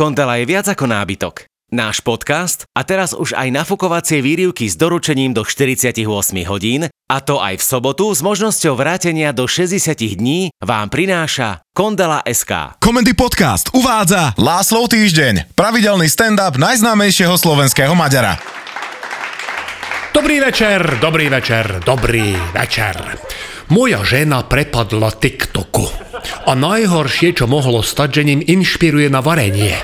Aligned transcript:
Kontela 0.00 0.40
je 0.40 0.48
viac 0.48 0.64
ako 0.64 0.88
nábytok. 0.88 1.44
Náš 1.76 2.00
podcast 2.00 2.64
a 2.72 2.88
teraz 2.88 3.12
už 3.12 3.36
aj 3.36 3.52
nafukovacie 3.52 4.24
výrivky 4.24 4.64
s 4.64 4.72
doručením 4.72 5.36
do 5.36 5.44
48 5.44 5.92
hodín, 6.48 6.88
a 6.88 7.16
to 7.20 7.36
aj 7.36 7.60
v 7.60 7.64
sobotu 7.68 8.08
s 8.08 8.24
možnosťou 8.24 8.80
vrátenia 8.80 9.36
do 9.36 9.44
60 9.44 9.76
dní 10.16 10.56
vám 10.56 10.88
prináša 10.88 11.60
Kondela 11.76 12.24
SK. 12.24 12.80
Komendy 12.80 13.12
Podcast 13.12 13.68
uvádza 13.76 14.32
Láslov 14.40 14.88
týždeň, 14.88 15.52
pravidelný 15.52 16.08
stand-up 16.08 16.56
najznámejšieho 16.56 17.36
slovenského 17.36 17.92
Maďara. 17.92 18.40
Dobrý 20.16 20.40
večer, 20.40 20.96
dobrý 20.96 21.28
večer, 21.28 21.84
dobrý 21.84 22.40
večer. 22.56 22.96
Moja 23.70 24.02
žena 24.02 24.42
prepadla 24.42 25.14
TikToku. 25.14 25.86
A 26.50 26.58
najhoršie, 26.58 27.38
čo 27.38 27.46
mohlo 27.46 27.86
stať, 27.86 28.20
že 28.20 28.26
ním 28.26 28.42
inšpiruje 28.42 29.06
na 29.06 29.22
varenie. 29.22 29.78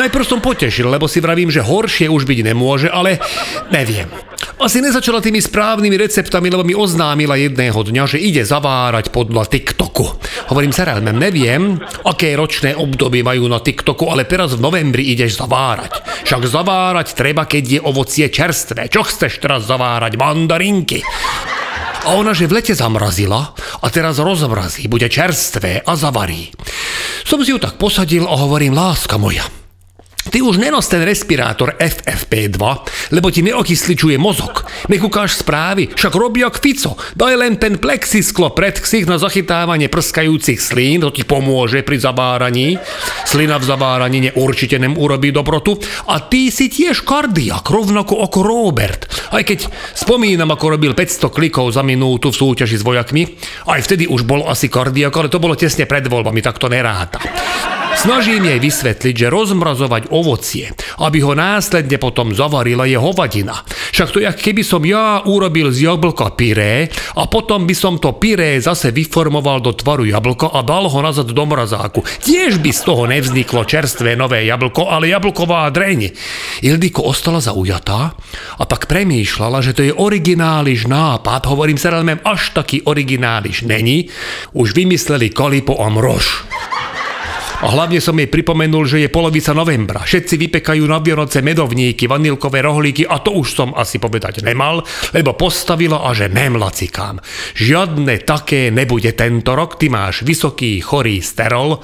Najprv 0.00 0.24
som 0.24 0.40
potešil, 0.40 0.88
lebo 0.88 1.04
si 1.04 1.20
vravím, 1.20 1.52
že 1.52 1.60
horšie 1.60 2.08
už 2.08 2.24
byť 2.24 2.38
nemôže, 2.42 2.88
ale 2.88 3.20
neviem. 3.68 4.08
Asi 4.56 4.80
nezačala 4.80 5.20
tými 5.20 5.44
správnymi 5.44 6.00
receptami, 6.00 6.48
lebo 6.48 6.64
mi 6.64 6.72
oznámila 6.72 7.36
jedného 7.36 7.76
dňa, 7.76 8.04
že 8.08 8.18
ide 8.20 8.40
zavárať 8.40 9.12
podľa 9.12 9.52
TikToku. 9.52 10.06
Hovorím 10.48 10.72
sa 10.72 10.88
rád, 10.88 11.04
neviem, 11.04 11.76
aké 12.08 12.32
ročné 12.32 12.72
obdobie 12.72 13.20
majú 13.20 13.52
na 13.52 13.60
TikToku, 13.60 14.08
ale 14.08 14.24
teraz 14.24 14.56
v 14.56 14.64
novembri 14.64 15.12
ideš 15.12 15.44
zavárať. 15.44 16.24
Však 16.24 16.42
zavárať 16.48 17.12
treba, 17.12 17.44
keď 17.44 17.64
je 17.68 17.80
ovocie 17.84 18.32
čerstvé. 18.32 18.88
Čo 18.88 19.04
chceš 19.04 19.44
teraz 19.44 19.68
zavárať? 19.68 20.16
Mandarinky. 20.16 21.04
A 22.06 22.14
ona, 22.14 22.30
že 22.30 22.46
v 22.46 22.62
lete 22.62 22.70
zamrazila 22.70 23.50
a 23.82 23.86
teraz 23.90 24.22
rozmrazí, 24.22 24.86
bude 24.86 25.10
čerstvé 25.10 25.82
a 25.82 25.92
zavarí. 25.98 26.54
Som 27.26 27.42
si 27.42 27.50
ju 27.50 27.58
tak 27.58 27.82
posadil 27.82 28.30
a 28.30 28.34
hovorím, 28.38 28.78
láska 28.78 29.18
moja, 29.18 29.42
Ty 30.26 30.38
už 30.42 30.58
nenos 30.58 30.90
ten 30.90 31.02
respirátor 31.06 31.78
FFP2, 31.78 32.58
lebo 33.14 33.30
ti 33.30 33.46
neokysličuje 33.46 34.18
mozog. 34.18 34.66
Nekúkáš 34.90 35.40
správy, 35.40 35.90
však 35.94 36.12
robí 36.14 36.42
jak 36.42 36.58
Fico. 36.58 36.98
Daj 37.14 37.34
len 37.38 37.54
ten 37.56 37.78
plexisklo 37.78 38.50
pred 38.50 38.76
ksich 38.76 39.06
na 39.06 39.16
zachytávanie 39.16 39.86
prskajúcich 39.86 40.58
slín, 40.58 41.02
to 41.02 41.14
ti 41.14 41.22
pomôže 41.22 41.86
pri 41.86 42.02
zabáraní. 42.02 42.76
Slina 43.24 43.56
v 43.56 43.68
zabáraní 43.68 44.28
určite 44.34 44.80
nem 44.80 44.96
urobí 44.98 45.30
dobrotu. 45.30 45.78
A 46.10 46.20
ty 46.24 46.50
si 46.50 46.68
tiež 46.72 47.06
kardiak, 47.06 47.68
rovnako 47.68 48.24
ako 48.26 48.38
Robert. 48.42 49.06
Aj 49.30 49.42
keď 49.42 49.68
spomínam, 49.94 50.50
ako 50.50 50.78
robil 50.78 50.92
500 50.96 51.30
klikov 51.30 51.70
za 51.72 51.84
minútu 51.84 52.32
v 52.32 52.38
súťaži 52.38 52.76
s 52.80 52.86
vojakmi, 52.86 53.28
aj 53.68 53.80
vtedy 53.84 54.04
už 54.08 54.24
bol 54.24 54.46
asi 54.48 54.66
kardiak, 54.72 55.12
ale 55.14 55.28
to 55.32 55.42
bolo 55.42 55.58
tesne 55.58 55.84
pred 55.84 56.06
voľbami, 56.06 56.40
tak 56.40 56.56
to 56.56 56.70
neráta. 56.70 57.20
Snažím 57.96 58.44
jej 58.44 58.60
vysvetliť, 58.60 59.14
že 59.16 59.32
rozmrazovať 59.32 60.12
ovocie, 60.12 60.68
aby 61.00 61.24
ho 61.24 61.32
následne 61.32 61.96
potom 61.96 62.36
zavarila 62.36 62.84
je 62.84 63.00
hovadina. 63.00 63.64
Však 63.96 64.12
to 64.12 64.18
jak 64.20 64.36
keby 64.36 64.60
som 64.60 64.84
ja 64.84 65.24
urobil 65.24 65.72
z 65.72 65.88
jablka 65.88 66.36
pyré 66.36 66.92
a 67.16 67.24
potom 67.24 67.64
by 67.64 67.72
som 67.72 67.96
to 67.96 68.12
pyré 68.20 68.60
zase 68.60 68.92
vyformoval 68.92 69.64
do 69.64 69.72
tvaru 69.72 70.04
jablka 70.04 70.52
a 70.52 70.60
dal 70.60 70.92
ho 70.92 71.00
nazad 71.00 71.32
do 71.32 71.44
mrazáku. 71.48 72.04
Tiež 72.20 72.60
by 72.60 72.70
z 72.70 72.80
toho 72.84 73.08
nevzniklo 73.08 73.64
čerstvé 73.64 74.12
nové 74.12 74.44
jablko, 74.44 74.92
ale 74.92 75.08
jablková 75.08 75.64
dreň. 75.72 76.12
Ildiko 76.68 77.00
ostala 77.08 77.40
zaujatá 77.40 78.12
a 78.60 78.62
pak 78.68 78.84
premýšľala, 78.92 79.64
že 79.64 79.72
to 79.72 79.82
je 79.82 79.96
origináliš 79.96 80.84
nápad. 80.84 81.48
Hovorím 81.48 81.80
sa, 81.80 81.96
až 82.28 82.52
taký 82.52 82.84
origináliš 82.84 83.64
není. 83.64 84.12
Už 84.52 84.76
vymysleli 84.76 85.32
kalipo 85.32 85.80
a 85.80 85.88
mrož. 85.88 86.44
A 87.56 87.72
hlavne 87.72 88.04
som 88.04 88.12
jej 88.20 88.28
pripomenul, 88.28 88.84
že 88.84 89.00
je 89.00 89.08
polovica 89.08 89.56
novembra. 89.56 90.04
Všetci 90.04 90.36
vypekajú 90.36 90.84
na 90.84 91.00
Vianoce 91.00 91.40
medovníky, 91.40 92.04
vanilkové 92.04 92.60
rohlíky 92.60 93.08
a 93.08 93.16
to 93.24 93.32
už 93.32 93.48
som 93.56 93.70
asi 93.72 93.96
povedať 93.96 94.44
nemal, 94.44 94.84
lebo 95.16 95.32
postavila 95.32 96.04
a 96.04 96.12
že 96.12 96.28
nemlacikám. 96.28 97.16
Žiadne 97.56 98.28
také 98.28 98.68
nebude 98.68 99.16
tento 99.16 99.56
rok, 99.56 99.80
ty 99.80 99.88
máš 99.88 100.20
vysoký, 100.28 100.84
chorý 100.84 101.24
sterol 101.24 101.80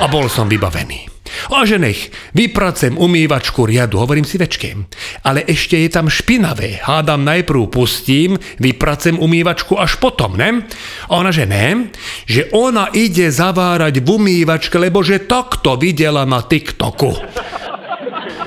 a 0.00 0.04
bol 0.08 0.32
som 0.32 0.48
vybavený. 0.48 1.09
A 1.52 1.66
že 1.66 1.78
nech, 1.78 2.10
vypracem 2.34 2.98
umývačku 2.98 3.66
riadu, 3.66 3.98
hovorím 3.98 4.24
si 4.24 4.38
večkem. 4.38 4.86
Ale 5.24 5.44
ešte 5.46 5.78
je 5.78 5.88
tam 5.90 6.10
špinavé, 6.10 6.82
hádam 6.82 7.24
najprv 7.24 7.70
pustím, 7.70 8.38
vypracem 8.58 9.18
umývačku 9.18 9.76
až 9.78 9.96
potom, 9.96 10.36
ne? 10.36 10.64
Ona, 11.10 11.30
že 11.30 11.46
ne, 11.46 11.90
že 12.26 12.48
ona 12.54 12.90
ide 12.94 13.30
zavárať 13.30 14.02
v 14.02 14.08
umývačke, 14.08 14.76
lebo 14.78 15.02
že 15.02 15.26
takto 15.26 15.76
videla 15.76 16.22
na 16.26 16.42
TikToku. 16.42 17.12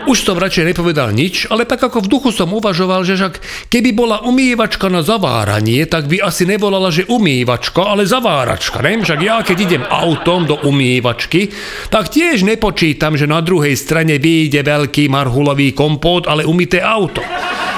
Už 0.03 0.27
som 0.27 0.35
radšej 0.35 0.75
nepovedal 0.75 1.15
nič, 1.15 1.47
ale 1.47 1.63
tak 1.63 1.79
ako 1.79 2.03
v 2.03 2.11
duchu 2.11 2.29
som 2.35 2.51
uvažoval, 2.51 3.07
že 3.07 3.15
však 3.15 3.39
keby 3.71 3.95
bola 3.95 4.19
umývačka 4.27 4.91
na 4.91 4.99
zaváranie, 4.99 5.87
tak 5.87 6.11
by 6.11 6.19
asi 6.19 6.43
nevolala, 6.43 6.91
že 6.91 7.07
umývačka, 7.07 7.87
ale 7.87 8.03
zaváračka. 8.03 8.83
Ne? 8.83 8.99
Však 8.99 9.19
ja 9.23 9.39
keď 9.39 9.57
idem 9.63 9.83
autom 9.87 10.43
do 10.43 10.59
umývačky, 10.67 11.55
tak 11.87 12.11
tiež 12.11 12.43
nepočítam, 12.43 13.15
že 13.15 13.31
na 13.31 13.39
druhej 13.39 13.79
strane 13.79 14.19
vyjde 14.19 14.67
veľký 14.67 15.07
marhulový 15.07 15.71
kompót, 15.71 16.27
ale 16.27 16.43
umité 16.43 16.83
auto. 16.83 17.23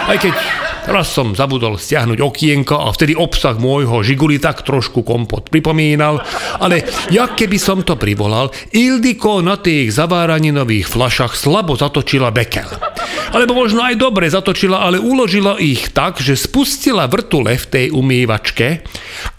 Aj 0.09 0.17
keď 0.17 0.64
Raz 0.85 1.09
som 1.09 1.33
zabudol 1.33 1.81
stiahnuť 1.81 2.21
okienko 2.21 2.77
a 2.77 2.93
vtedy 2.93 3.17
obsah 3.17 3.57
môjho 3.57 4.05
žiguli 4.05 4.37
tak 4.37 4.61
trošku 4.61 5.01
kompot 5.01 5.49
pripomínal, 5.49 6.21
ale 6.61 6.85
jak 7.09 7.33
keby 7.33 7.57
som 7.57 7.81
to 7.81 7.97
privolal, 7.97 8.53
Ildiko 8.69 9.41
na 9.41 9.57
tých 9.57 9.89
zaváraninových 9.97 10.85
flašach 10.85 11.33
slabo 11.33 11.73
zatočila 11.73 12.29
bekel. 12.29 12.69
Alebo 13.33 13.57
možno 13.57 13.81
aj 13.81 13.97
dobre 13.97 14.29
zatočila, 14.29 14.85
ale 14.85 15.01
uložila 15.01 15.57
ich 15.57 15.89
tak, 15.89 16.21
že 16.21 16.37
spustila 16.37 17.09
vrtule 17.09 17.57
v 17.57 17.65
tej 17.65 17.85
umývačke 17.89 18.85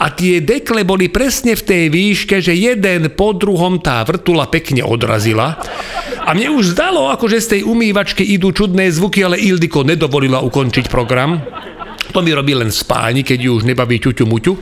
a 0.03 0.07
tie 0.11 0.43
dekle 0.43 0.83
boli 0.83 1.07
presne 1.07 1.55
v 1.55 1.63
tej 1.63 1.85
výške, 1.95 2.43
že 2.43 2.59
jeden 2.59 3.15
po 3.15 3.31
druhom 3.33 3.79
tá 3.79 4.03
vrtula 4.03 4.51
pekne 4.51 4.83
odrazila 4.83 5.63
a 6.27 6.35
mne 6.35 6.59
už 6.59 6.75
zdalo, 6.75 7.07
ako 7.15 7.31
že 7.31 7.39
z 7.39 7.51
tej 7.55 7.61
umývačky 7.63 8.27
idú 8.27 8.51
čudné 8.51 8.91
zvuky, 8.91 9.23
ale 9.23 9.39
Ildiko 9.39 9.87
nedovolila 9.87 10.43
ukončiť 10.43 10.91
program. 10.91 11.39
To 12.11 12.19
mi 12.19 12.35
robí 12.35 12.51
len 12.51 12.75
spáni, 12.75 13.23
keď 13.23 13.39
ju 13.47 13.51
už 13.63 13.65
nebaví 13.65 14.03
ťuťu 14.03 14.25
muťu. 14.27 14.53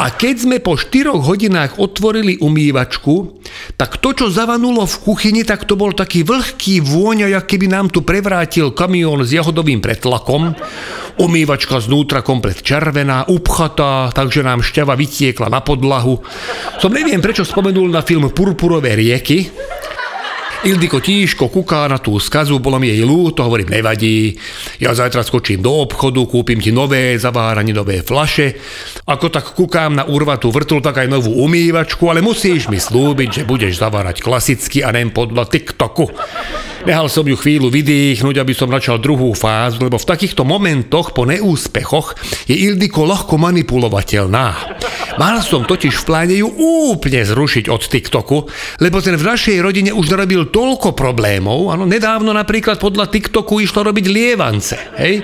A 0.00 0.16
keď 0.16 0.48
sme 0.48 0.56
po 0.64 0.80
4 0.80 1.12
hodinách 1.12 1.76
otvorili 1.76 2.40
umývačku, 2.40 3.42
tak 3.76 4.00
to, 4.00 4.16
čo 4.16 4.26
zavanulo 4.32 4.88
v 4.88 4.96
kuchyni, 5.02 5.42
tak 5.44 5.68
to 5.68 5.76
bol 5.76 5.92
taký 5.92 6.24
vlhký 6.24 6.80
vôňa, 6.80 7.28
jak 7.36 7.44
keby 7.44 7.68
nám 7.68 7.92
tu 7.92 8.00
prevrátil 8.00 8.72
kamión 8.72 9.20
s 9.26 9.34
jahodovým 9.36 9.84
pretlakom. 9.84 10.56
Umývačka 11.20 11.84
znútra 11.84 12.24
komplet 12.24 12.64
červená, 12.64 13.28
upchatá, 13.28 14.08
takže 14.14 14.40
nám 14.40 14.64
šťava 14.64 14.96
vytiekla 14.96 15.52
na 15.52 15.60
podlahu. 15.60 16.22
Som 16.80 16.96
neviem, 16.96 17.20
prečo 17.20 17.44
spomenul 17.44 17.92
na 17.92 18.00
film 18.00 18.32
Purpurové 18.32 18.96
rieky, 18.96 19.52
Ildiko 20.60 21.00
tížko 21.00 21.48
kuká 21.48 21.88
na 21.88 21.96
tú 21.96 22.20
skazu, 22.20 22.60
bolo 22.60 22.76
mi 22.76 22.92
jej 22.92 23.00
ľúto, 23.00 23.40
hovorím, 23.48 23.72
nevadí. 23.72 24.36
Ja 24.76 24.92
zajtra 24.92 25.24
skočím 25.24 25.64
do 25.64 25.72
obchodu, 25.72 26.20
kúpim 26.28 26.60
ti 26.60 26.68
nové 26.68 27.16
zaváranie, 27.16 27.72
nové 27.72 28.04
flaše. 28.04 28.60
Ako 29.08 29.32
tak 29.32 29.56
kukám 29.56 29.96
na 29.96 30.04
urvatú 30.04 30.52
vrtul, 30.52 30.84
tak 30.84 31.00
aj 31.00 31.08
novú 31.08 31.32
umývačku, 31.48 32.04
ale 32.12 32.20
musíš 32.20 32.68
mi 32.68 32.76
slúbiť, 32.76 33.40
že 33.40 33.48
budeš 33.48 33.80
zavárať 33.80 34.20
klasicky 34.20 34.84
a 34.84 34.92
nem 34.92 35.08
podľa 35.08 35.48
TikToku. 35.48 36.12
Nehal 36.80 37.12
som 37.12 37.28
ju 37.28 37.36
chvíľu 37.36 37.68
vydýchnuť, 37.68 38.40
aby 38.40 38.52
som 38.56 38.72
začal 38.72 38.96
druhú 38.96 39.36
fázu, 39.36 39.84
lebo 39.84 40.00
v 40.00 40.08
takýchto 40.08 40.48
momentoch 40.48 41.12
po 41.12 41.28
neúspechoch 41.28 42.16
je 42.48 42.56
Ildiko 42.56 43.04
ľahko 43.04 43.36
manipulovateľná. 43.36 44.46
Mal 45.20 45.36
som 45.44 45.68
totiž 45.68 45.92
v 46.00 46.06
pláne 46.08 46.34
ju 46.40 46.48
úplne 46.48 47.20
zrušiť 47.20 47.68
od 47.68 47.82
TikToku, 47.84 48.38
lebo 48.80 49.04
ten 49.04 49.20
v 49.20 49.28
našej 49.28 49.60
rodine 49.60 49.92
už 49.92 50.08
narobil 50.08 50.48
toľko 50.48 50.96
problémov. 50.96 51.68
Ano, 51.68 51.84
nedávno 51.84 52.32
napríklad 52.32 52.80
podľa 52.80 53.12
TikToku 53.12 53.60
išlo 53.60 53.84
robiť 53.84 54.06
lievance. 54.08 54.76
Hej? 54.96 55.20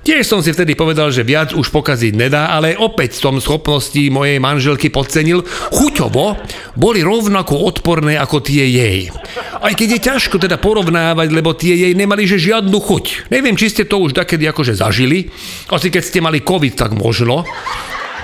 Tiež 0.00 0.24
som 0.24 0.40
si 0.40 0.48
vtedy 0.48 0.72
povedal, 0.72 1.12
že 1.12 1.20
viac 1.20 1.52
už 1.52 1.68
pokaziť 1.68 2.16
nedá, 2.16 2.56
ale 2.56 2.72
opäť 2.72 3.20
som 3.20 3.36
schopnosti 3.36 4.00
mojej 4.08 4.40
manželky 4.40 4.88
podcenil. 4.88 5.44
Chuťovo 5.44 6.40
boli 6.72 7.04
rovnako 7.04 7.68
odporné 7.68 8.16
ako 8.16 8.40
tie 8.40 8.64
jej. 8.64 9.12
Aj 9.60 9.76
keď 9.76 10.00
je 10.00 10.00
ťažko 10.00 10.40
teda 10.40 10.56
porovnávať, 10.56 11.28
lebo 11.36 11.52
tie 11.52 11.76
jej 11.76 11.92
nemali 11.92 12.24
že 12.24 12.40
žiadnu 12.40 12.80
chuť. 12.80 13.28
Neviem, 13.28 13.60
či 13.60 13.68
ste 13.68 13.84
to 13.84 14.00
už 14.00 14.16
takedy 14.16 14.48
akože 14.48 14.72
zažili. 14.72 15.28
Asi 15.68 15.92
keď 15.92 16.02
ste 16.02 16.24
mali 16.24 16.40
covid, 16.40 16.80
tak 16.80 16.96
možno 16.96 17.44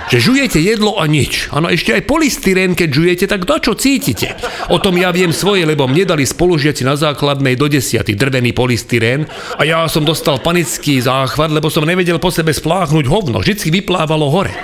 že 0.07 0.23
žujete 0.23 0.59
jedlo 0.63 0.95
a 0.99 1.05
nič. 1.05 1.51
Áno, 1.51 1.67
ešte 1.67 1.91
aj 1.91 2.07
polystyrén, 2.07 2.73
keď 2.73 2.89
žujete, 2.89 3.25
tak 3.27 3.43
do 3.43 3.57
čo 3.59 3.75
cítite? 3.75 4.35
O 4.71 4.79
tom 4.79 4.95
ja 4.95 5.11
viem 5.11 5.35
svoje, 5.35 5.67
lebo 5.67 5.87
mne 5.87 6.07
dali 6.07 6.23
spolužiaci 6.23 6.87
na 6.87 6.95
základnej 6.95 7.59
do 7.59 7.67
desiaty 7.67 8.15
drvený 8.15 8.55
polystyrén 8.55 9.27
a 9.59 9.61
ja 9.67 9.83
som 9.91 10.07
dostal 10.07 10.39
panický 10.39 11.03
záchvat, 11.03 11.51
lebo 11.51 11.67
som 11.67 11.83
nevedel 11.83 12.17
po 12.17 12.31
sebe 12.31 12.55
spláchnuť 12.55 13.05
hovno. 13.05 13.43
Vždycky 13.43 13.69
vyplávalo 13.69 14.31
hore. 14.31 14.55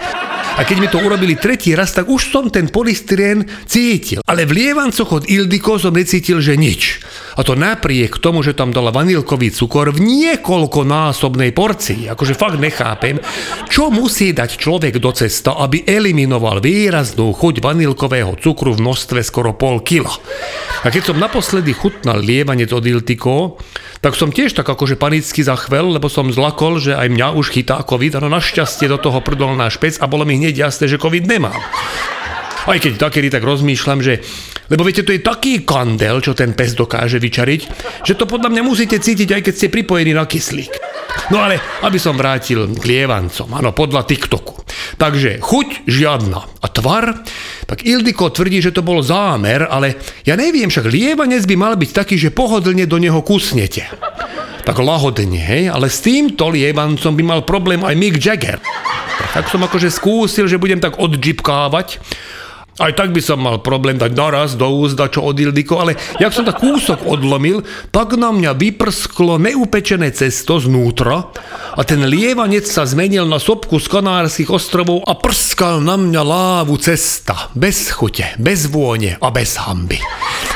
A 0.53 0.61
keď 0.61 0.77
mi 0.77 0.85
to 0.85 1.01
urobili 1.01 1.33
tretí 1.33 1.73
raz, 1.73 1.97
tak 1.97 2.05
už 2.05 2.29
som 2.29 2.45
ten 2.53 2.69
polystyrén 2.69 3.41
cítil. 3.65 4.21
Ale 4.29 4.45
v 4.45 4.61
lievancoch 4.61 5.09
od 5.09 5.23
Ildiko 5.25 5.81
som 5.81 5.97
necítil, 5.97 6.45
že 6.45 6.53
nič. 6.53 7.01
A 7.33 7.41
to 7.41 7.57
napriek 7.57 8.21
tomu, 8.21 8.45
že 8.45 8.53
tam 8.53 8.69
dala 8.69 8.93
vanilkový 8.93 9.49
cukor 9.49 9.89
v 9.89 10.05
niekoľkonásobnej 10.05 11.57
porcii. 11.57 12.05
Akože 12.13 12.37
fakt 12.37 12.61
nechápem, 12.61 13.17
čo 13.65 13.89
musí 13.89 14.29
dať 14.29 14.61
človek 14.61 15.01
do 15.01 15.09
cesta, 15.09 15.57
aby 15.57 15.89
eliminoval 15.89 16.61
výraznú 16.61 17.33
chuť 17.33 17.57
vanilkového 17.57 18.37
cukru 18.37 18.77
v 18.77 18.81
množstve 18.85 19.25
skoro 19.25 19.57
pol 19.57 19.81
kila. 19.81 20.13
A 20.85 20.93
keď 20.93 21.09
som 21.09 21.17
naposledy 21.17 21.73
chutnal 21.73 22.21
lievanec 22.21 22.69
od 22.69 22.85
Iltiko, 22.85 23.57
tak 24.03 24.19
som 24.19 24.35
tiež 24.35 24.51
tak 24.51 24.67
akože 24.67 24.99
panicky 24.99 25.47
zachvel, 25.47 25.95
lebo 25.95 26.11
som 26.11 26.27
zlakol, 26.27 26.75
že 26.75 26.91
aj 26.91 27.07
mňa 27.07 27.27
už 27.39 27.55
chytá 27.55 27.79
COVID, 27.87 28.19
no 28.19 28.27
našťastie 28.27 28.91
do 28.91 28.99
toho 28.99 29.23
prdol 29.23 29.55
náš 29.55 29.79
pec 29.79 29.95
a 30.03 30.11
bolo 30.11 30.27
mi 30.27 30.42
hneď 30.43 30.67
jasné, 30.67 30.91
že 30.91 30.99
COVID 30.99 31.23
nemám. 31.23 31.55
Aj 32.63 32.77
keď 32.79 32.99
takedy 32.99 33.31
tak 33.31 33.43
rozmýšľam, 33.43 33.99
že 34.03 34.19
lebo 34.71 34.87
viete, 34.87 35.03
to 35.03 35.11
je 35.11 35.19
taký 35.19 35.67
kandel, 35.67 36.23
čo 36.23 36.31
ten 36.31 36.55
pes 36.55 36.71
dokáže 36.71 37.19
vyčariť, 37.19 37.61
že 38.07 38.15
to 38.15 38.23
podľa 38.23 38.47
mňa 38.47 38.63
musíte 38.63 38.95
cítiť, 38.95 39.29
aj 39.35 39.41
keď 39.43 39.53
ste 39.53 39.67
pripojení 39.67 40.15
na 40.15 40.23
kyslík. 40.23 40.71
No 41.29 41.43
ale, 41.43 41.59
aby 41.83 41.99
som 41.99 42.15
vrátil 42.15 42.71
k 42.71 42.83
lievancom, 42.83 43.51
áno, 43.53 43.75
podľa 43.75 44.07
TikToku. 44.07 44.63
Takže 44.95 45.43
chuť 45.43 45.85
žiadna. 45.85 46.39
A 46.63 46.67
tvar? 46.71 47.21
Tak 47.67 47.83
Ildiko 47.83 48.31
tvrdí, 48.31 48.63
že 48.63 48.71
to 48.71 48.81
bol 48.81 49.03
zámer, 49.03 49.67
ale 49.67 49.99
ja 50.23 50.39
neviem, 50.39 50.71
však 50.71 50.87
lievanec 50.87 51.43
by 51.43 51.55
mal 51.59 51.73
byť 51.75 51.91
taký, 51.91 52.15
že 52.15 52.33
pohodlne 52.33 52.87
do 52.87 52.97
neho 52.97 53.19
kusnete. 53.19 53.87
Tak 54.63 54.79
lahodne, 54.79 55.43
hej? 55.43 55.67
Ale 55.67 55.91
s 55.91 55.99
týmto 55.99 56.47
lievancom 56.47 57.13
by 57.13 57.23
mal 57.23 57.41
problém 57.43 57.83
aj 57.83 57.95
Mick 57.99 58.15
Jagger. 58.15 58.63
Tak 59.33 59.49
som 59.49 59.61
akože 59.65 59.89
skúsil, 59.89 60.45
že 60.45 60.61
budem 60.61 60.81
tak 60.81 60.97
odžipkávať 60.97 61.99
aj 62.81 62.97
tak 62.97 63.13
by 63.13 63.21
som 63.21 63.37
mal 63.37 63.61
problém 63.61 64.01
dať 64.01 64.11
naraz 64.17 64.57
do 64.57 64.65
úzda, 64.65 65.05
čo 65.05 65.21
od 65.21 65.37
Ildiko, 65.37 65.77
ale 65.77 65.93
jak 66.17 66.33
som 66.33 66.41
tak 66.41 66.57
kúsok 66.57 67.05
odlomil, 67.05 67.61
tak 67.93 68.17
na 68.17 68.33
mňa 68.33 68.57
vyprsklo 68.57 69.37
neupečené 69.37 70.09
cesto 70.09 70.57
znútra 70.57 71.29
a 71.77 71.81
ten 71.85 72.01
lievanec 72.01 72.65
sa 72.65 72.89
zmenil 72.89 73.29
na 73.29 73.37
sopku 73.37 73.77
z 73.77 73.85
Kanárskych 73.93 74.49
ostrovov 74.49 75.05
a 75.05 75.13
prskal 75.13 75.85
na 75.85 76.01
mňa 76.01 76.21
lávu 76.25 76.81
cesta, 76.81 77.53
bez 77.53 77.93
chute, 77.93 78.25
bez 78.41 78.65
vône 78.65 79.21
a 79.21 79.27
bez 79.29 79.53
hamby. 79.61 80.01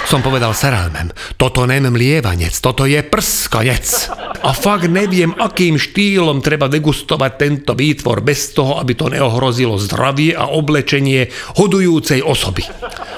Som 0.07 0.23
povedal 0.23 0.55
Seralmem, 0.55 1.11
toto 1.35 1.67
nem 1.67 1.83
lievanec, 1.91 2.55
toto 2.63 2.87
je 2.87 3.03
prskanec. 3.03 4.07
A 4.39 4.55
fakt 4.55 4.87
neviem, 4.87 5.35
akým 5.35 5.75
štýlom 5.75 6.39
treba 6.39 6.71
degustovať 6.71 7.31
tento 7.35 7.75
výtvor 7.75 8.23
bez 8.23 8.55
toho, 8.55 8.79
aby 8.79 8.95
to 8.95 9.11
neohrozilo 9.11 9.75
zdravie 9.75 10.31
a 10.31 10.47
oblečenie 10.47 11.27
hodujúcej 11.59 12.23
osoby. 12.23 12.63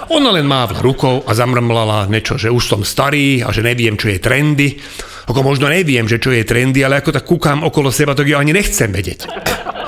Ona 0.09 0.33
len 0.33 0.49
mávla 0.49 0.81
rukou 0.81 1.21
a 1.21 1.31
zamrmlala 1.37 2.09
niečo, 2.09 2.41
že 2.41 2.49
už 2.49 2.65
som 2.65 2.81
starý 2.81 3.45
a 3.45 3.53
že 3.53 3.61
neviem, 3.61 3.93
čo 3.93 4.09
je 4.09 4.17
trendy. 4.17 4.81
Ako 5.29 5.45
možno 5.45 5.69
neviem, 5.69 6.09
že 6.09 6.17
čo 6.17 6.33
je 6.33 6.41
trendy, 6.41 6.81
ale 6.81 7.05
ako 7.05 7.13
tak 7.13 7.29
kúkam 7.29 7.61
okolo 7.61 7.93
seba, 7.93 8.17
tak 8.17 8.25
ja 8.25 8.41
ani 8.41 8.49
nechcem 8.49 8.89
vedieť. 8.89 9.29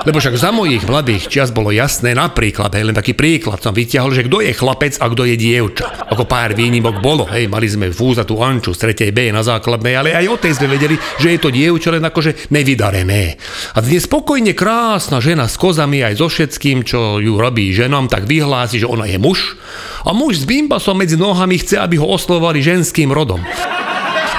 Lebo 0.02 0.18
však 0.18 0.34
za 0.34 0.50
mojich 0.50 0.82
mladých 0.82 1.30
čias 1.30 1.54
bolo 1.54 1.70
jasné, 1.70 2.10
napríklad, 2.18 2.74
hej, 2.74 2.90
len 2.90 2.96
taký 2.96 3.14
príklad 3.14 3.62
som 3.62 3.70
vyťahol, 3.70 4.10
že 4.10 4.26
kto 4.26 4.42
je 4.42 4.50
chlapec 4.50 4.98
a 4.98 5.06
kto 5.06 5.22
je 5.30 5.36
dievča. 5.38 6.10
Ako 6.10 6.26
pár 6.26 6.58
výnimok 6.58 6.98
bolo, 6.98 7.22
hej, 7.30 7.46
mali 7.46 7.70
sme 7.70 7.94
tú 7.94 8.34
Anču 8.42 8.74
z 8.74 8.90
3. 8.90 9.14
B 9.14 9.30
na 9.30 9.46
základnej, 9.46 9.94
ale 9.94 10.10
aj 10.18 10.26
o 10.26 10.36
tej 10.42 10.58
sme 10.58 10.74
vedeli, 10.74 10.98
že 11.22 11.30
je 11.30 11.38
to 11.38 11.54
dievča 11.54 11.94
len 11.94 12.02
akože 12.02 12.50
nevydarené. 12.50 13.38
A 13.74 13.78
dnes 13.78 14.02
spokojne 14.10 14.58
krásna 14.58 15.22
žena 15.22 15.46
s 15.46 15.54
kozami 15.54 16.02
aj 16.02 16.18
so 16.18 16.26
všetkým, 16.26 16.82
čo 16.82 17.22
ju 17.22 17.38
robí 17.38 17.70
ženom, 17.70 18.10
tak 18.10 18.26
vyhlási, 18.26 18.82
že 18.82 18.90
ona 18.90 19.06
je 19.06 19.22
muž. 19.22 19.54
A 20.02 20.10
muž 20.10 20.42
s 20.42 20.44
bimbasom 20.50 20.98
medzi 20.98 21.14
nohami 21.14 21.62
chce, 21.62 21.78
aby 21.78 22.02
ho 22.02 22.10
oslovali 22.10 22.58
ženským 22.58 23.14
rodom. 23.14 23.38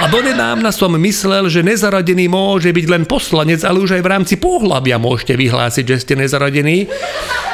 A 0.04 0.12
donedávna 0.12 0.68
som 0.76 0.92
myslel, 1.00 1.48
že 1.48 1.64
nezaradený 1.64 2.28
môže 2.28 2.76
byť 2.76 2.86
len 2.92 3.08
poslanec, 3.08 3.64
ale 3.64 3.80
už 3.80 3.96
aj 3.96 4.04
v 4.04 4.12
rámci 4.12 4.36
pohľavia 4.36 5.00
môžete 5.00 5.40
vyhlásiť, 5.40 5.86
že 5.88 5.98
ste 6.04 6.14
nezaradení. 6.20 6.92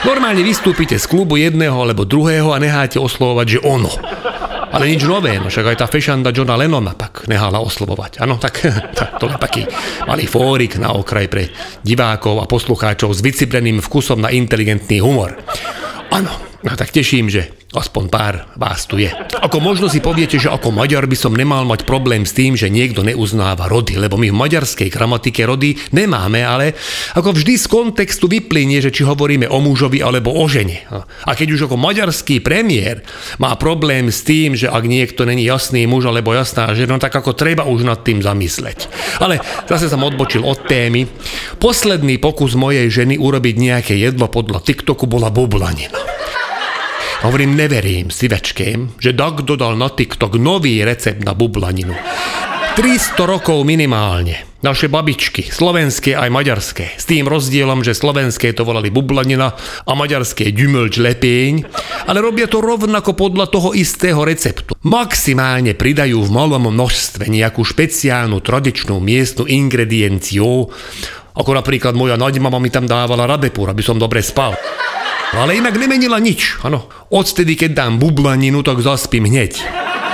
Normálne 0.01 0.41
vystúpite 0.41 0.97
z 0.97 1.05
klubu 1.05 1.37
jedného 1.37 1.77
alebo 1.77 2.09
druhého 2.09 2.49
a 2.49 2.57
necháte 2.57 2.97
oslovovať, 2.97 3.45
že 3.53 3.59
ono. 3.61 3.93
Ale 4.73 4.89
nič 4.89 5.05
nové, 5.05 5.37
no 5.37 5.53
však 5.53 5.77
aj 5.77 5.77
tá 5.77 5.85
fešanda 5.85 6.33
Johna 6.33 6.57
Lennona 6.57 6.97
tak 6.97 7.29
nehala 7.29 7.61
oslovovať. 7.61 8.17
Áno, 8.17 8.41
tak, 8.41 8.65
to 9.21 9.29
je 9.29 9.37
taký 9.37 9.61
malý 10.09 10.25
fórik 10.25 10.81
na 10.81 10.89
okraj 10.97 11.29
pre 11.29 11.53
divákov 11.85 12.41
a 12.41 12.49
poslucháčov 12.49 13.13
s 13.13 13.21
vycibreným 13.21 13.77
vkusom 13.77 14.25
na 14.25 14.33
inteligentný 14.33 15.05
humor. 15.05 15.37
Áno, 16.09 16.33
no 16.65 16.71
tak 16.73 16.89
teším, 16.89 17.29
že 17.29 17.68
Aspoň 17.69 18.09
pár 18.09 18.49
vás 18.57 18.89
tu 18.89 18.97
je. 18.97 19.13
Ako 19.45 19.61
možno 19.61 19.85
si 19.93 20.01
poviete, 20.01 20.41
že 20.41 20.49
ako 20.49 20.73
Maďar 20.73 21.05
by 21.05 21.13
som 21.13 21.37
nemal 21.37 21.69
mať 21.69 21.85
problém 21.85 22.25
s 22.25 22.33
tým, 22.33 22.57
že 22.57 22.65
niekto 22.65 23.05
neuznáva 23.05 23.69
rody, 23.69 23.93
lebo 23.93 24.17
my 24.17 24.33
v 24.33 24.39
maďarskej 24.41 24.89
gramatike 24.89 25.45
rody 25.45 25.77
nemáme, 25.93 26.41
ale 26.41 26.73
ako 27.13 27.37
vždy 27.37 27.61
z 27.61 27.69
kontextu 27.69 28.25
vyplynie, 28.25 28.81
že 28.81 28.89
či 28.89 29.05
hovoríme 29.05 29.45
o 29.45 29.61
mužovi 29.61 30.01
alebo 30.01 30.33
o 30.33 30.49
žene. 30.49 30.81
A 31.29 31.37
keď 31.37 31.47
už 31.53 31.61
ako 31.69 31.77
maďarský 31.77 32.41
premiér 32.41 33.05
má 33.37 33.53
problém 33.53 34.09
s 34.09 34.25
tým, 34.25 34.57
že 34.57 34.65
ak 34.65 34.89
niekto 34.89 35.29
není 35.29 35.45
jasný 35.45 35.85
muž 35.85 36.09
alebo 36.09 36.33
jasná 36.33 36.73
žena, 36.73 36.97
tak 36.97 37.13
ako 37.13 37.37
treba 37.37 37.69
už 37.69 37.85
nad 37.85 38.01
tým 38.01 38.25
zamysleť. 38.25 38.89
Ale 39.21 39.45
zase 39.69 39.93
som 39.93 40.01
odbočil 40.01 40.41
od 40.41 40.65
témy. 40.65 41.05
Posledný 41.61 42.17
pokus 42.17 42.57
mojej 42.57 42.89
ženy 42.89 43.21
urobiť 43.21 43.55
nejaké 43.61 43.93
jedlo 43.93 44.25
podľa 44.25 44.65
TikToku 44.65 45.05
bola 45.05 45.29
bublanina. 45.29 46.09
Hovorím, 47.19 47.59
neverím 47.59 48.07
si 48.07 48.31
večkém, 48.31 48.95
že 48.95 49.11
Dag 49.11 49.43
dodal 49.43 49.75
na 49.75 49.91
TikTok 49.91 50.39
nový 50.39 50.87
recept 50.87 51.19
na 51.19 51.35
bublaninu. 51.35 51.91
300 52.79 53.19
rokov 53.27 53.59
minimálne. 53.67 54.47
Naše 54.63 54.87
babičky, 54.87 55.51
slovenské 55.51 56.15
aj 56.15 56.31
maďarské. 56.31 56.95
S 56.95 57.03
tým 57.03 57.27
rozdielom, 57.27 57.83
že 57.83 57.91
slovenské 57.91 58.55
to 58.55 58.63
volali 58.63 58.87
bublanina 58.87 59.51
a 59.83 59.91
maďarské 59.99 60.55
ďumölč 60.55 60.95
lepieň, 60.95 61.67
ale 62.07 62.23
robia 62.23 62.47
to 62.47 62.63
rovnako 62.63 63.11
podľa 63.11 63.51
toho 63.51 63.75
istého 63.75 64.23
receptu. 64.23 64.79
Maximálne 64.87 65.75
pridajú 65.75 66.23
v 66.23 66.31
malom 66.31 66.71
množstve 66.71 67.27
nejakú 67.27 67.67
špeciálnu 67.67 68.39
tradičnú 68.39 68.95
miestnu 69.03 69.43
ingredienciu, 69.43 70.71
ako 71.35 71.51
napríklad 71.51 71.99
moja 71.99 72.15
naďmama 72.15 72.63
mi 72.63 72.71
tam 72.71 72.87
dávala 72.87 73.27
radepúr, 73.27 73.75
aby 73.75 73.83
som 73.83 73.99
dobre 73.99 74.23
spal. 74.23 74.55
Ale 75.29 75.61
inak 75.61 75.77
nemenila 75.77 76.17
nič, 76.17 76.57
áno. 76.65 76.89
Odtedy, 77.13 77.53
keď 77.53 77.85
dám 77.85 78.01
bublaninu, 78.01 78.65
tak 78.65 78.81
zaspím 78.81 79.29
hneď. 79.29 79.61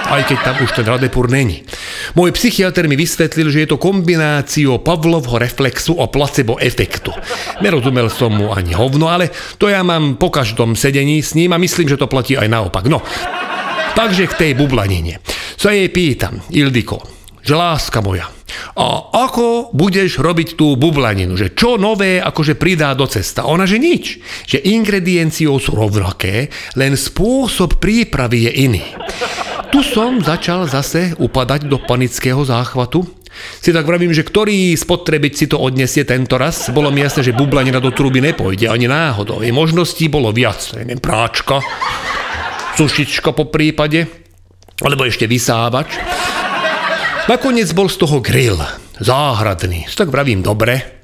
Aj 0.06 0.22
keď 0.22 0.38
tam 0.46 0.56
už 0.62 0.72
ten 0.76 0.86
radepur 0.86 1.32
není. 1.32 1.66
Môj 2.14 2.30
psychiatr 2.36 2.86
mi 2.86 2.94
vysvetlil, 2.94 3.50
že 3.50 3.66
je 3.66 3.70
to 3.74 3.82
kombináciou 3.82 4.78
Pavlovho 4.84 5.42
reflexu 5.42 5.98
a 5.98 6.06
placebo 6.06 6.62
efektu. 6.62 7.10
Nerozumel 7.64 8.14
som 8.14 8.30
mu 8.38 8.54
ani 8.54 8.78
hovno, 8.78 9.10
ale 9.10 9.34
to 9.58 9.66
ja 9.66 9.82
mám 9.82 10.22
po 10.22 10.30
každom 10.30 10.78
sedení 10.78 11.26
s 11.26 11.34
ním 11.34 11.56
a 11.56 11.62
myslím, 11.62 11.90
že 11.90 11.98
to 11.98 12.12
platí 12.12 12.38
aj 12.38 12.46
naopak. 12.46 12.86
No, 12.86 13.02
takže 13.98 14.30
k 14.30 14.38
tej 14.38 14.52
bublanine. 14.54 15.24
Sa 15.58 15.74
jej 15.74 15.90
pýtam, 15.90 16.44
Ildiko, 16.54 17.15
že 17.46 17.54
láska 17.54 18.02
moja, 18.02 18.26
a 18.76 19.16
ako 19.26 19.72
budeš 19.72 20.20
robiť 20.20 20.60
tú 20.60 20.76
bublaninu, 20.76 21.38
že 21.38 21.54
čo 21.54 21.80
nové 21.80 22.20
akože 22.20 22.60
pridá 22.60 22.92
do 22.98 23.08
cesta. 23.08 23.48
Ona, 23.48 23.64
že 23.64 23.80
nič, 23.80 24.20
že 24.46 24.60
ingredienciou 24.62 25.58
sú 25.62 25.78
rovnaké, 25.78 26.50
len 26.76 26.98
spôsob 26.98 27.80
prípravy 27.80 28.50
je 28.50 28.52
iný. 28.68 28.86
Tu 29.72 29.80
som 29.82 30.20
začal 30.20 30.68
zase 30.68 31.16
upadať 31.20 31.68
do 31.68 31.82
panického 31.82 32.42
záchvatu, 32.44 33.04
si 33.60 33.76
tak 33.76 33.84
vravím, 33.84 34.16
že 34.16 34.24
ktorý 34.24 34.72
spotrebiť 34.80 35.34
si 35.36 35.46
to 35.52 35.60
odnesie 35.60 36.08
tento 36.08 36.40
raz. 36.40 36.72
Bolo 36.72 36.88
mi 36.88 37.04
jasné, 37.04 37.20
že 37.20 37.36
bublanina 37.36 37.84
do 37.84 37.92
truby 37.92 38.24
nepojde 38.24 38.72
ani 38.72 38.88
náhodou. 38.88 39.44
Je 39.44 39.52
možností 39.52 40.08
bolo 40.08 40.32
viac. 40.32 40.72
Neviem, 40.72 41.04
práčka, 41.04 41.60
sušička 42.80 43.36
po 43.36 43.52
prípade, 43.52 44.08
alebo 44.80 45.04
ešte 45.04 45.28
vysávač. 45.28 46.00
Nakoniec 47.26 47.74
bol 47.74 47.90
z 47.90 47.98
toho 47.98 48.22
grill, 48.22 48.62
záhradný. 49.02 49.90
Tak 49.90 50.14
vravím, 50.14 50.46
dobre, 50.46 51.02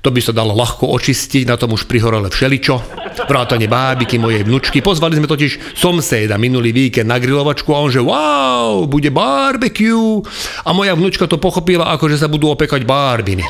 to 0.00 0.08
by 0.08 0.16
sa 0.16 0.32
dalo 0.32 0.56
ľahko 0.56 0.88
očistiť, 0.88 1.44
na 1.44 1.60
tom 1.60 1.76
už 1.76 1.84
prihorele 1.84 2.32
všeličo. 2.32 2.80
Vrátane 3.28 3.68
bábiky 3.68 4.16
mojej 4.16 4.40
vnučky. 4.40 4.80
Pozvali 4.80 5.20
sme 5.20 5.28
totiž 5.28 5.76
somséda 5.76 6.40
minulý 6.40 6.72
víkend 6.72 7.12
na 7.12 7.20
grilovačku 7.20 7.76
a 7.76 7.84
on 7.84 7.92
že 7.92 8.00
wow, 8.00 8.88
bude 8.88 9.12
barbecue. 9.12 10.24
A 10.64 10.72
moja 10.72 10.96
vnučka 10.96 11.28
to 11.28 11.36
pochopila 11.36 11.92
ako, 11.92 12.08
že 12.08 12.24
sa 12.24 12.32
budú 12.32 12.48
opekať 12.48 12.88
barbiny. 12.88 13.44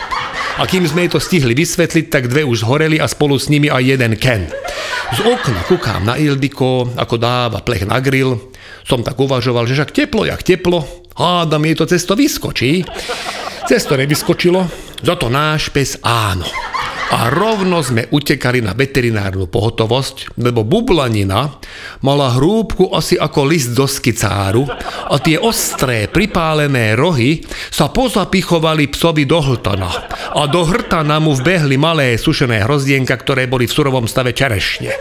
A 0.59 0.67
kým 0.67 0.83
sme 0.91 1.07
jej 1.07 1.15
to 1.15 1.23
stihli 1.23 1.55
vysvetliť, 1.55 2.11
tak 2.11 2.27
dve 2.27 2.43
už 2.43 2.67
zhoreli 2.67 2.99
a 2.99 3.07
spolu 3.07 3.39
s 3.39 3.47
nimi 3.47 3.71
aj 3.71 3.87
jeden 3.87 4.19
Ken. 4.19 4.51
Z 5.15 5.23
okna 5.23 5.63
kúkám 5.63 6.03
na 6.03 6.19
Ildiko, 6.19 6.91
ako 6.91 7.15
dáva 7.23 7.63
plech 7.63 7.87
na 7.87 8.03
grill. 8.03 8.51
Som 8.83 9.07
tak 9.07 9.15
uvažoval, 9.15 9.71
že 9.71 9.79
však 9.79 9.95
teplo, 9.95 10.27
jak 10.27 10.43
teplo, 10.43 10.83
Hádam, 11.21 11.69
jej 11.69 11.77
to 11.77 11.85
cesto 11.85 12.17
vyskočí. 12.17 12.81
Cesto 13.69 13.93
nevyskočilo, 13.93 14.65
za 15.05 15.15
to 15.21 15.29
náš 15.29 15.69
pes 15.69 16.01
áno. 16.01 16.49
a 17.11 17.27
rovno 17.27 17.83
sme 17.83 18.07
utekali 18.07 18.63
na 18.63 18.71
veterinárnu 18.71 19.51
pohotovosť, 19.51 20.39
lebo 20.39 20.63
bublanina 20.63 21.59
mala 22.07 22.39
hrúbku 22.39 22.95
asi 22.95 23.19
ako 23.19 23.51
list 23.51 23.75
do 23.75 23.85
skicáru 23.85 24.63
a 25.11 25.19
tie 25.19 25.35
ostré 25.37 26.07
pripálené 26.07 26.95
rohy 26.95 27.43
sa 27.69 27.91
pozapichovali 27.91 28.95
psovi 28.95 29.27
do 29.27 29.43
hltana 29.43 29.91
a 30.39 30.47
do 30.47 30.63
hrtana 30.63 31.19
mu 31.19 31.35
vbehli 31.35 31.75
malé 31.75 32.15
sušené 32.15 32.63
hrozdienka, 32.63 33.19
ktoré 33.19 33.51
boli 33.51 33.67
v 33.67 33.75
surovom 33.75 34.07
stave 34.07 34.31
čerešne. 34.31 34.95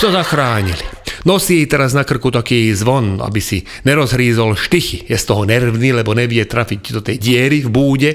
Psa 0.00 0.08
zachránili. 0.08 0.97
Nosí 1.26 1.66
teraz 1.66 1.96
na 1.96 2.06
krku 2.06 2.30
taký 2.30 2.70
zvon, 2.74 3.18
aby 3.18 3.42
si 3.42 3.66
nerozhrízol 3.82 4.54
štychy. 4.54 5.10
Je 5.10 5.16
z 5.18 5.24
toho 5.26 5.42
nervný, 5.42 5.90
lebo 5.90 6.14
nevie 6.14 6.44
trafiť 6.46 6.94
do 6.94 7.00
tej 7.02 7.16
diery 7.18 7.66
v 7.66 7.70
búde. 7.70 8.10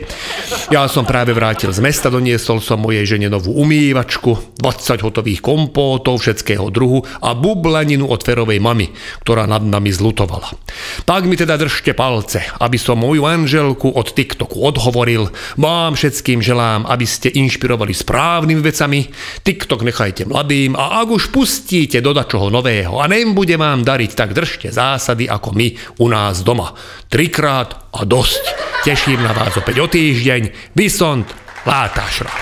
Ja 0.71 0.87
som 0.87 1.03
práve 1.03 1.35
vrátil 1.35 1.75
z 1.75 1.83
mesta, 1.83 2.07
doniesol 2.07 2.63
som 2.63 2.79
mojej 2.79 3.03
žene 3.03 3.27
novú 3.27 3.51
umývačku, 3.59 4.59
20 4.63 5.03
hotových 5.03 5.43
kompótov 5.43 6.23
všetkého 6.23 6.71
druhu 6.71 7.03
a 7.19 7.35
bublaninu 7.35 8.07
od 8.07 8.23
ferovej 8.23 8.63
mamy, 8.63 8.87
ktorá 9.27 9.43
nad 9.43 9.63
nami 9.63 9.91
zlutovala. 9.91 10.55
Tak 11.03 11.27
mi 11.27 11.35
teda 11.35 11.59
držte 11.59 11.91
palce, 11.91 12.47
aby 12.63 12.79
som 12.79 13.03
moju 13.03 13.27
Anželku 13.27 13.91
od 13.91 14.15
TikToku 14.15 14.63
odhovoril. 14.63 15.27
Vám 15.59 15.99
všetkým 15.99 16.39
želám, 16.39 16.87
aby 16.87 17.03
ste 17.03 17.27
inšpirovali 17.33 17.91
správnymi 17.91 18.61
vecami. 18.63 18.99
TikTok 19.43 19.83
nechajte 19.83 20.23
mladým 20.27 20.79
a 20.79 21.03
ak 21.03 21.07
už 21.11 21.23
pustíte 21.35 21.99
do 21.99 22.15
čoho 22.23 22.47
nového, 22.53 22.92
a 22.99 23.07
nebude 23.07 23.55
vám 23.55 23.81
dariť, 23.81 24.11
tak 24.13 24.35
držte 24.35 24.73
zásady 24.73 25.29
ako 25.29 25.55
my 25.55 25.67
u 26.01 26.07
nás 26.11 26.43
doma. 26.43 26.75
Trikrát 27.07 27.89
a 27.93 28.03
dosť. 28.03 28.43
Teším 28.83 29.23
na 29.23 29.31
vás 29.31 29.55
opäť 29.55 29.79
o 29.79 29.87
týždeň. 29.87 30.75
Vysont, 30.75 31.29
látašra. 31.63 32.33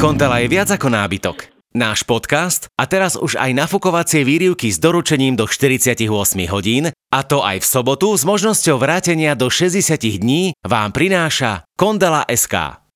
Kontela 0.00 0.40
je 0.40 0.48
viac 0.48 0.72
ako 0.72 0.88
nábytok. 0.88 1.52
Náš 1.70 2.02
podcast 2.02 2.66
a 2.74 2.88
teraz 2.90 3.14
už 3.14 3.38
aj 3.38 3.54
nafukovacie 3.54 4.26
výrivky 4.26 4.74
s 4.74 4.82
doručením 4.82 5.38
do 5.38 5.46
48 5.46 6.02
hodín, 6.50 6.90
a 6.90 7.20
to 7.22 7.46
aj 7.46 7.62
v 7.62 7.66
sobotu 7.68 8.10
s 8.18 8.26
možnosťou 8.26 8.74
vrátenia 8.74 9.38
do 9.38 9.46
60 9.46 9.78
dní 10.18 10.50
vám 10.66 10.90
prináša 10.90 11.62
Kondela 11.78 12.26
SK. 12.26 12.89